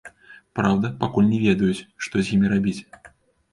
[0.59, 2.77] Праўда, пакуль не ведаюць, што з імі рабіць.